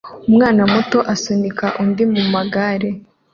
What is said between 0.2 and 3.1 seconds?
Umwana muto asunika undi mumagare